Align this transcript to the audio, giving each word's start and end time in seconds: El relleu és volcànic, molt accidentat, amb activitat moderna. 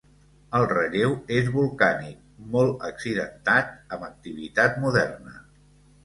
El 0.59 0.63
relleu 0.69 1.11
és 1.41 1.49
volcànic, 1.57 2.23
molt 2.55 2.85
accidentat, 2.87 3.75
amb 3.97 4.07
activitat 4.07 4.81
moderna. 4.87 5.35